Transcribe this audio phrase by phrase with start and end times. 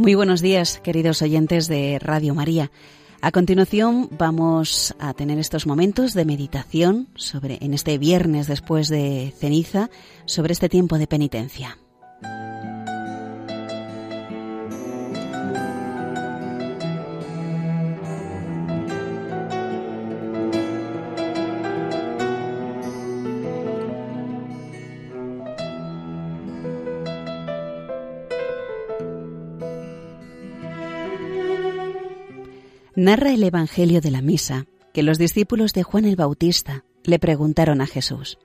[0.00, 2.70] Muy buenos días, queridos oyentes de Radio María.
[3.20, 9.34] A continuación vamos a tener estos momentos de meditación sobre en este viernes después de
[9.36, 9.90] ceniza
[10.24, 11.76] sobre este tiempo de penitencia.
[33.00, 37.80] Narra el Evangelio de la Misa que los discípulos de Juan el Bautista le preguntaron
[37.80, 38.38] a Jesús,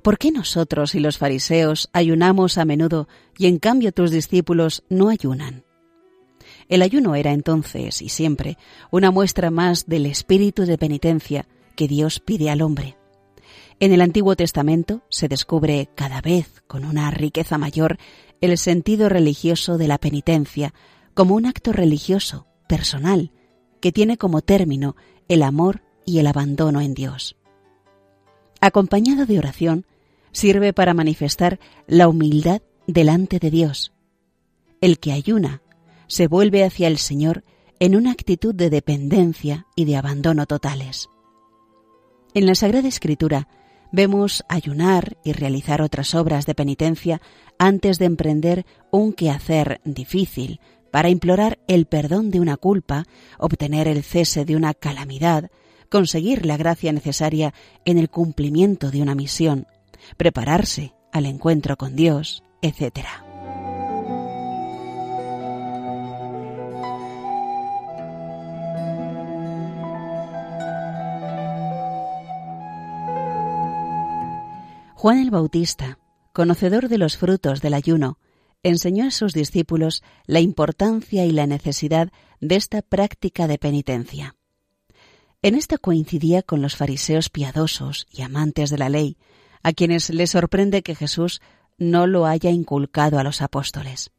[0.00, 5.08] ¿por qué nosotros y los fariseos ayunamos a menudo y en cambio tus discípulos no
[5.08, 5.64] ayunan?
[6.68, 8.58] El ayuno era entonces y siempre
[8.92, 12.96] una muestra más del espíritu de penitencia que Dios pide al hombre.
[13.80, 17.98] En el Antiguo Testamento se descubre cada vez con una riqueza mayor
[18.40, 20.74] el sentido religioso de la penitencia
[21.12, 23.32] como un acto religioso, personal,
[23.80, 24.96] que tiene como término
[25.28, 27.36] el amor y el abandono en Dios.
[28.60, 29.86] Acompañado de oración,
[30.32, 33.92] sirve para manifestar la humildad delante de Dios.
[34.80, 35.62] El que ayuna
[36.06, 37.44] se vuelve hacia el Señor
[37.78, 41.08] en una actitud de dependencia y de abandono totales.
[42.34, 43.48] En la Sagrada Escritura
[43.92, 47.20] vemos ayunar y realizar otras obras de penitencia
[47.58, 53.04] antes de emprender un quehacer difícil, para implorar el perdón de una culpa,
[53.38, 55.50] obtener el cese de una calamidad,
[55.88, 57.52] conseguir la gracia necesaria
[57.84, 59.66] en el cumplimiento de una misión,
[60.16, 63.06] prepararse al encuentro con Dios, etc.
[74.94, 75.98] Juan el Bautista,
[76.34, 78.18] conocedor de los frutos del ayuno,
[78.62, 84.36] enseñó a sus discípulos la importancia y la necesidad de esta práctica de penitencia.
[85.42, 89.16] En esto coincidía con los fariseos piadosos y amantes de la ley,
[89.62, 91.40] a quienes les sorprende que Jesús
[91.78, 94.10] no lo haya inculcado a los apóstoles.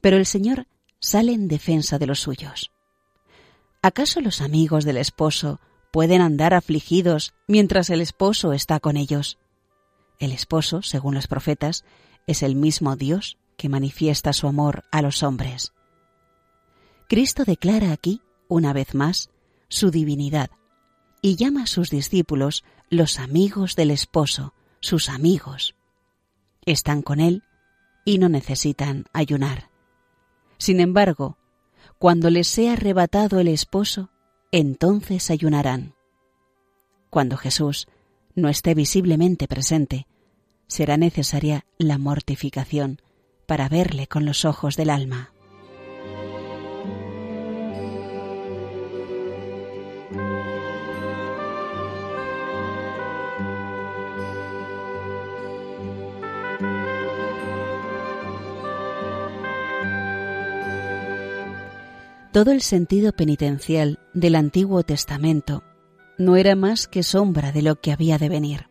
[0.00, 0.66] Pero el Señor
[1.00, 2.70] sale en defensa de los suyos.
[3.80, 5.58] ¿Acaso los amigos del esposo
[5.90, 9.38] pueden andar afligidos mientras el esposo está con ellos?
[10.18, 11.84] El esposo, según los profetas,
[12.26, 15.72] es el mismo Dios que manifiesta su amor a los hombres.
[17.08, 19.30] Cristo declara aquí, una vez más,
[19.68, 20.50] su divinidad
[21.20, 25.76] y llama a sus discípulos los amigos del esposo, sus amigos.
[26.66, 27.44] Están con él
[28.04, 29.70] y no necesitan ayunar.
[30.58, 31.38] Sin embargo,
[32.00, 34.10] cuando les sea arrebatado el esposo,
[34.50, 35.94] entonces ayunarán.
[37.10, 37.86] Cuando Jesús
[38.34, 40.08] no esté visiblemente presente,
[40.66, 43.00] será necesaria la mortificación,
[43.46, 45.32] para verle con los ojos del alma.
[62.32, 65.62] Todo el sentido penitencial del Antiguo Testamento
[66.16, 68.68] no era más que sombra de lo que había de venir.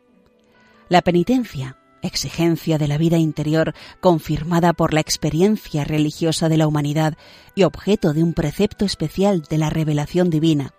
[0.90, 7.18] La penitencia exigencia de la vida interior confirmada por la experiencia religiosa de la humanidad
[7.56, 10.74] y objeto de un precepto especial de la revelación divina,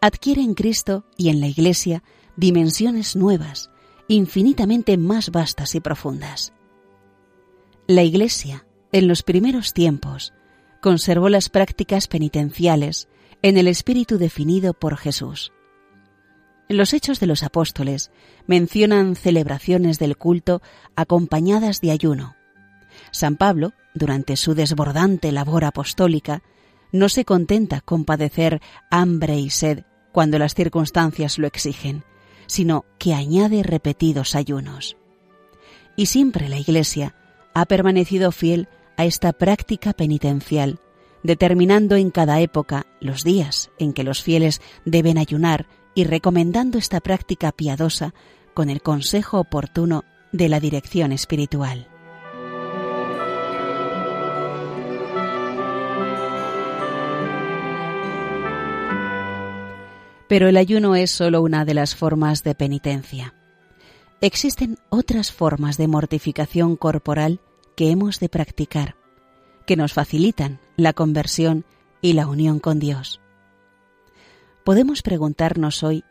[0.00, 2.02] adquiere en Cristo y en la Iglesia
[2.36, 3.70] dimensiones nuevas,
[4.08, 6.52] infinitamente más vastas y profundas.
[7.86, 10.32] La Iglesia, en los primeros tiempos,
[10.80, 13.08] conservó las prácticas penitenciales
[13.42, 15.52] en el espíritu definido por Jesús.
[16.68, 18.10] Los Hechos de los Apóstoles
[18.46, 20.62] mencionan celebraciones del culto
[20.96, 22.36] acompañadas de ayuno.
[23.10, 26.42] San Pablo, durante su desbordante labor apostólica,
[26.90, 32.02] no se contenta con padecer hambre y sed cuando las circunstancias lo exigen,
[32.46, 34.96] sino que añade repetidos ayunos.
[35.96, 37.14] Y siempre la Iglesia
[37.52, 40.78] ha permanecido fiel a esta práctica penitencial,
[41.22, 47.00] determinando en cada época los días en que los fieles deben ayunar y recomendando esta
[47.00, 48.14] práctica piadosa
[48.52, 51.88] con el consejo oportuno de la dirección espiritual.
[60.28, 63.34] Pero el ayuno es solo una de las formas de penitencia.
[64.20, 67.40] Existen otras formas de mortificación corporal
[67.76, 68.96] que hemos de practicar,
[69.66, 71.64] que nos facilitan la conversión
[72.00, 73.20] y la unión con Dios
[74.64, 76.04] podemos preguntarnos hoy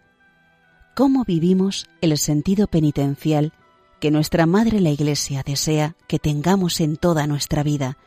[0.95, 3.51] cómo vivimos el sentido penitencial
[3.99, 7.97] que nuestra Madre la Iglesia desea que tengamos en toda nuestra vida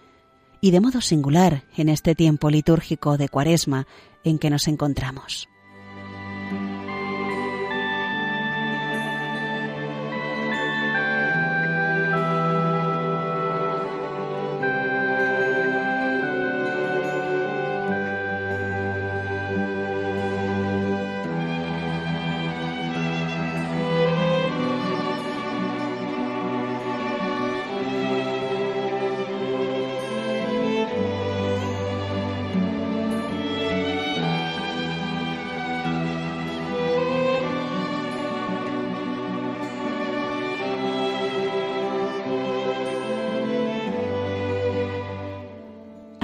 [0.61, 3.87] y de modo singular en este tiempo litúrgico de Cuaresma
[4.25, 5.49] en que nos encontramos.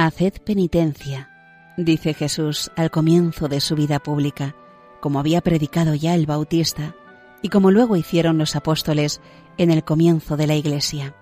[0.04, 1.30] Haced penitencia,
[1.76, 4.56] dice Jesús al comienzo de su vida pública,
[5.00, 6.96] como había predicado ya el Bautista
[7.40, 9.20] y como luego hicieron los apóstoles
[9.58, 11.14] en el comienzo de la Iglesia.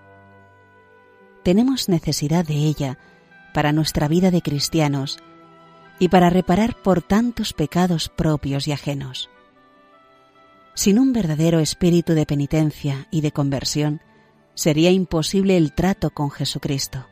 [1.43, 2.97] Tenemos necesidad de ella
[3.53, 5.19] para nuestra vida de cristianos
[5.99, 9.29] y para reparar por tantos pecados propios y ajenos.
[10.73, 14.01] Sin un verdadero espíritu de penitencia y de conversión,
[14.55, 17.05] sería imposible el trato con Jesucristo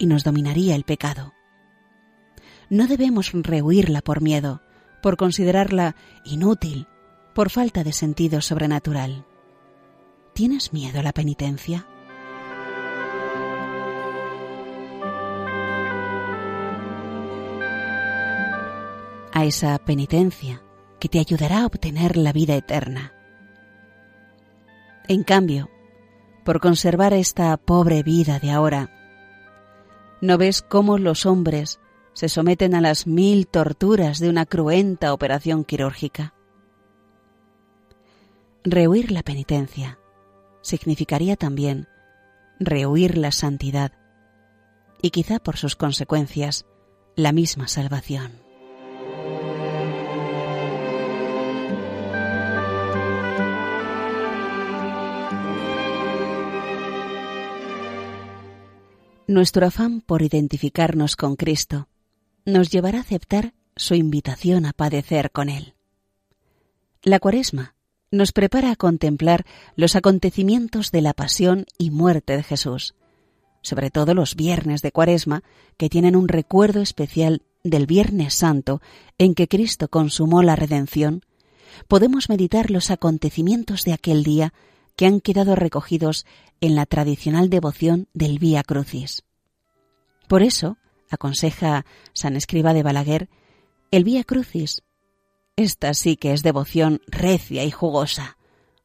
[0.00, 1.34] y nos dominaría el pecado.
[2.70, 4.62] No debemos rehuirla por miedo,
[5.02, 5.94] por considerarla
[6.24, 6.88] inútil,
[7.34, 9.26] por falta de sentido sobrenatural.
[10.32, 11.86] ¿Tienes miedo a la penitencia?
[19.34, 20.62] A esa penitencia
[20.98, 23.12] que te ayudará a obtener la vida eterna.
[25.08, 25.68] En cambio,
[26.44, 28.99] por conservar esta pobre vida de ahora,
[30.20, 31.80] ¿No ves cómo los hombres
[32.12, 36.34] se someten a las mil torturas de una cruenta operación quirúrgica?
[38.62, 39.98] Rehuir la penitencia
[40.60, 41.88] significaría también
[42.58, 43.92] rehuir la santidad
[45.00, 46.66] y quizá por sus consecuencias
[47.16, 48.49] la misma salvación.
[59.30, 61.86] Nuestro afán por identificarnos con Cristo
[62.44, 65.74] nos llevará a aceptar su invitación a padecer con Él.
[67.04, 67.76] La cuaresma
[68.10, 69.46] nos prepara a contemplar
[69.76, 72.96] los acontecimientos de la pasión y muerte de Jesús,
[73.62, 75.44] sobre todo los viernes de cuaresma,
[75.76, 78.82] que tienen un recuerdo especial del Viernes Santo
[79.16, 81.22] en que Cristo consumó la redención,
[81.86, 84.52] podemos meditar los acontecimientos de aquel día
[85.00, 86.26] que han quedado recogidos
[86.60, 89.22] en la tradicional devoción del Vía Crucis.
[90.28, 90.76] Por eso,
[91.08, 93.30] aconseja San Escriba de Balaguer,
[93.92, 94.82] el Vía Crucis.
[95.56, 98.36] Esta sí que es devoción recia y jugosa.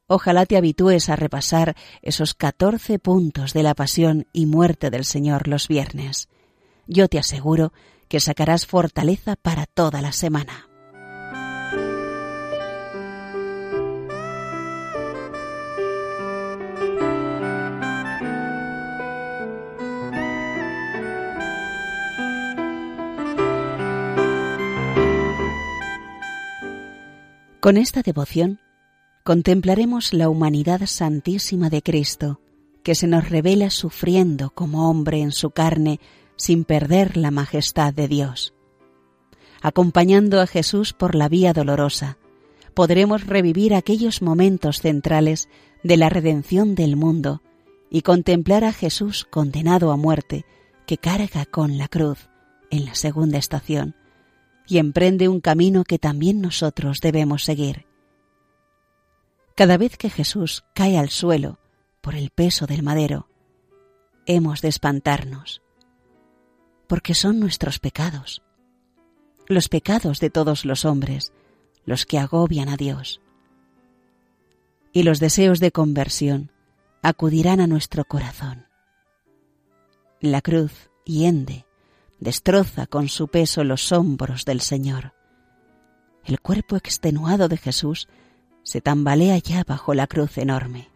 [0.06, 5.48] Ojalá te habitúes a repasar esos catorce puntos de la pasión y muerte del Señor
[5.48, 6.30] los viernes.
[6.86, 7.74] Yo te aseguro
[8.08, 10.66] que sacarás fortaleza para toda la semana.
[27.66, 28.60] Con esta devoción
[29.24, 32.40] contemplaremos la humanidad santísima de Cristo,
[32.84, 35.98] que se nos revela sufriendo como hombre en su carne
[36.36, 38.54] sin perder la majestad de Dios.
[39.62, 42.18] Acompañando a Jesús por la vía dolorosa,
[42.72, 45.48] podremos revivir aquellos momentos centrales
[45.82, 47.42] de la redención del mundo
[47.90, 50.44] y contemplar a Jesús condenado a muerte
[50.86, 52.28] que carga con la cruz
[52.70, 53.96] en la segunda estación
[54.66, 57.86] y emprende un camino que también nosotros debemos seguir.
[59.54, 61.58] Cada vez que Jesús cae al suelo
[62.00, 63.28] por el peso del madero,
[64.26, 65.62] hemos de espantarnos,
[66.88, 68.42] porque son nuestros pecados,
[69.48, 71.32] los pecados de todos los hombres,
[71.84, 73.20] los que agobian a Dios.
[74.92, 76.50] Y los deseos de conversión
[77.02, 78.66] acudirán a nuestro corazón.
[80.20, 81.65] La cruz hiende
[82.20, 85.14] destroza con su peso los hombros del Señor.
[86.24, 88.08] El cuerpo extenuado de Jesús
[88.62, 90.88] se tambalea ya bajo la cruz enorme.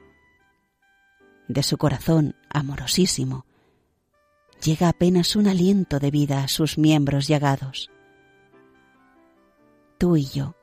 [1.49, 3.47] De su corazón amorosísimo
[4.63, 7.91] llega apenas un aliento de vida a sus miembros llagados.
[9.99, 10.57] Tú y yo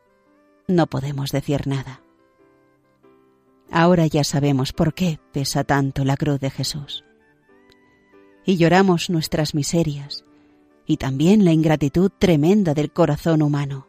[0.67, 2.01] no podemos decir nada.
[3.71, 7.03] Ahora ya sabemos por qué pesa tanto la cruz de Jesús.
[8.45, 10.23] Y lloramos nuestras miserias,
[10.87, 13.87] y también la ingratitud tremenda del corazón humano.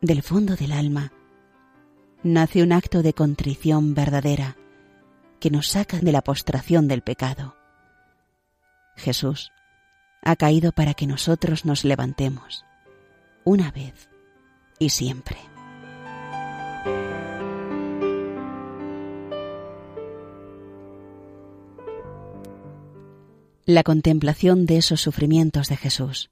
[0.00, 1.12] Del fondo del alma
[2.22, 4.56] nace un acto de contrición verdadera
[5.40, 7.56] que nos saca de la postración del pecado.
[8.96, 9.50] Jesús,
[10.22, 12.64] ha caído para que nosotros nos levantemos,
[13.44, 14.08] una vez
[14.78, 15.55] y siempre.
[23.68, 26.30] La contemplación de esos sufrimientos de Jesús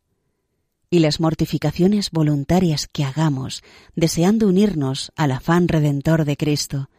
[0.89, 3.65] y las mortificaciones voluntarias que hagamos
[3.97, 6.91] deseando unirnos al afán redentor de Cristo,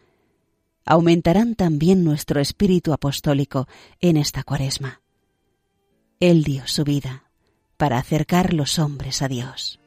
[0.83, 3.69] aumentarán también nuestro espíritu apostólico
[4.01, 5.01] en esta cuaresma.
[6.19, 7.29] Él dio su vida
[7.77, 9.79] para acercar los hombres a Dios.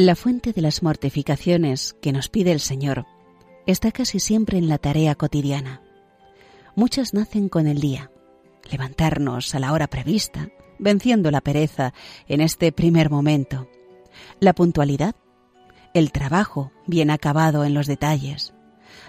[0.00, 3.04] La fuente de las mortificaciones que nos pide el Señor
[3.66, 5.82] está casi siempre en la tarea cotidiana.
[6.76, 8.12] Muchas nacen con el día,
[8.70, 11.94] levantarnos a la hora prevista, venciendo la pereza
[12.28, 13.68] en este primer momento,
[14.38, 15.16] la puntualidad,
[15.94, 18.54] el trabajo bien acabado en los detalles,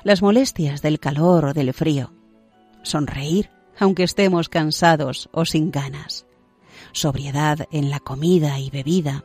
[0.04, 2.16] las molestias del calor o del frío,
[2.82, 6.26] sonreír aunque estemos cansados o sin ganas,
[6.94, 9.24] sobriedad en la comida y bebida,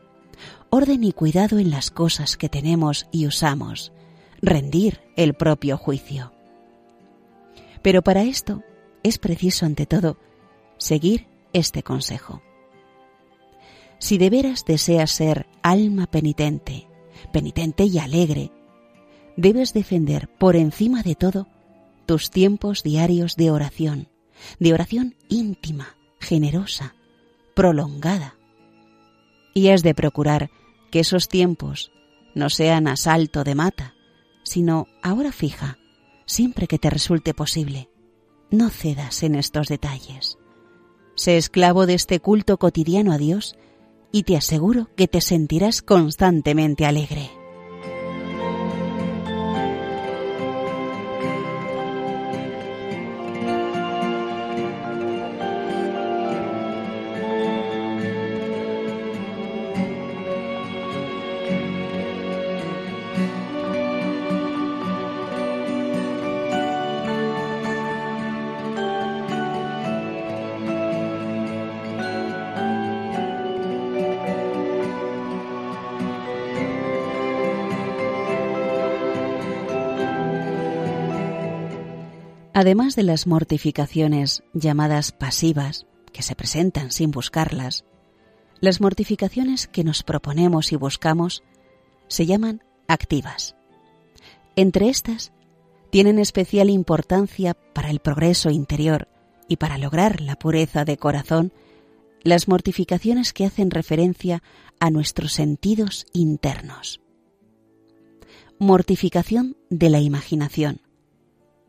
[0.74, 3.92] orden y cuidado en las cosas que tenemos y usamos,
[4.42, 6.32] rendir el propio juicio.
[7.80, 8.64] Pero para esto
[9.04, 10.18] es preciso, ante todo,
[10.76, 12.42] seguir este consejo.
[14.00, 16.88] Si de veras deseas ser alma penitente,
[17.32, 18.50] penitente y alegre,
[19.36, 21.46] debes defender por encima de todo
[22.04, 24.08] tus tiempos diarios de oración,
[24.58, 26.96] de oración íntima, generosa,
[27.54, 28.34] prolongada,
[29.54, 30.50] y es de procurar
[30.94, 31.90] que esos tiempos
[32.36, 33.96] no sean a salto de mata,
[34.44, 35.76] sino a hora fija,
[36.24, 37.90] siempre que te resulte posible.
[38.48, 40.38] No cedas en estos detalles.
[41.16, 43.56] Sé esclavo de este culto cotidiano a Dios
[44.12, 47.28] y te aseguro que te sentirás constantemente alegre.
[82.56, 87.84] Además de las mortificaciones llamadas pasivas, que se presentan sin buscarlas,
[88.60, 91.42] las mortificaciones que nos proponemos y buscamos
[92.06, 93.56] se llaman activas.
[94.54, 95.32] Entre estas,
[95.90, 99.08] tienen especial importancia para el progreso interior
[99.48, 101.52] y para lograr la pureza de corazón
[102.22, 104.44] las mortificaciones que hacen referencia
[104.78, 107.00] a nuestros sentidos internos.
[108.60, 110.83] Mortificación de la imaginación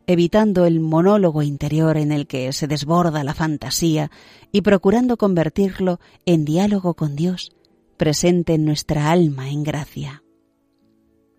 [0.08, 4.12] evitando el monólogo interior en el que se desborda la fantasía
[4.52, 7.52] y procurando convertirlo en diálogo con Dios,
[7.98, 10.24] presente en nuestra alma en gracia.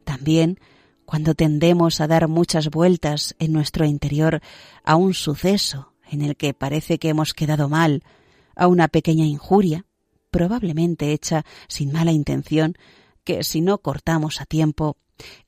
[0.04, 0.58] También,
[1.04, 4.40] cuando tendemos a dar muchas vueltas en nuestro interior
[4.84, 8.02] a un suceso en el que parece que hemos quedado mal,
[8.54, 9.84] a una pequeña injuria,
[10.30, 12.76] probablemente hecha sin mala intención,
[13.24, 14.96] que si no cortamos a tiempo,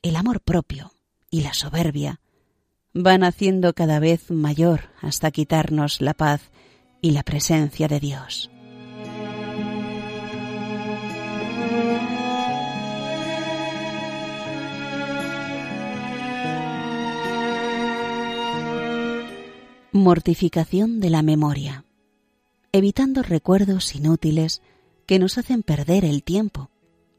[0.02, 0.92] el amor propio
[1.30, 2.20] y la soberbia
[3.00, 6.50] van haciendo cada vez mayor hasta quitarnos la paz
[7.00, 8.50] y la presencia de Dios.
[19.92, 21.84] Mortificación de la memoria,
[22.72, 24.60] evitando recuerdos inútiles
[25.06, 26.68] que nos hacen perder el tiempo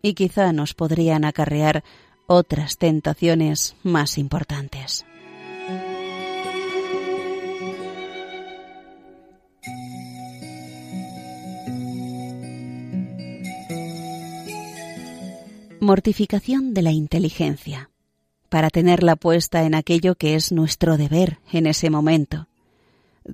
[0.02, 1.86] y quizá nos podrían acarrear
[2.28, 5.06] otras tentaciones más importantes.
[15.82, 17.90] Mortificación de la inteligencia,
[18.50, 22.48] para tenerla puesta en aquello que es nuestro deber en ese momento.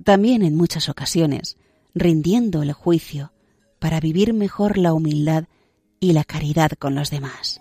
[0.04, 1.56] También en muchas ocasiones,
[1.92, 3.32] rindiendo el juicio
[3.80, 5.46] para vivir mejor la humildad
[5.98, 7.60] y la caridad con los demás.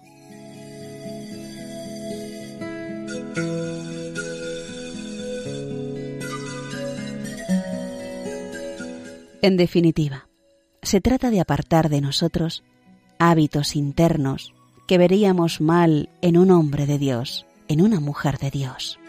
[9.42, 10.28] En definitiva,
[10.84, 12.64] se trata de apartar de nosotros
[13.18, 14.55] hábitos internos
[14.88, 19.00] que veríamos mal en un hombre de Dios, en una mujer de Dios.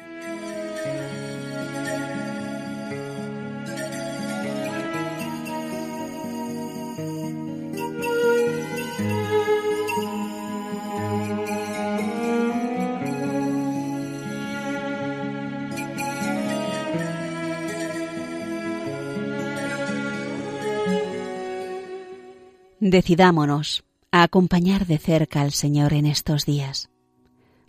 [22.78, 23.85] Decidámonos
[24.16, 26.88] a acompañar de cerca al Señor en estos días,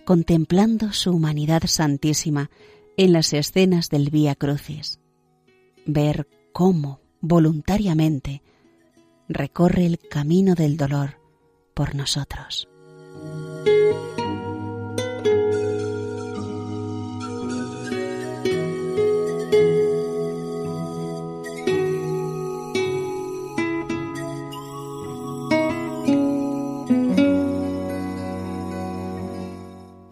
[0.06, 2.50] contemplando su humanidad santísima
[2.96, 5.01] en las escenas del Vía Crucis,
[5.86, 8.44] ver cómo, voluntariamente,
[9.27, 11.20] recorre el camino del dolor
[11.74, 12.70] por nosotros.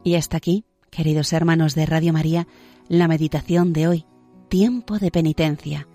[0.05, 2.47] Y hasta aquí, queridos hermanos de Radio María,
[2.87, 4.05] la meditación de hoy,
[4.49, 5.87] Tiempo de Penitencia,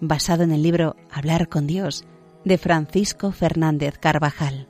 [0.00, 2.04] basado en el libro Hablar con Dios
[2.44, 4.67] de Francisco Fernández Carvajal.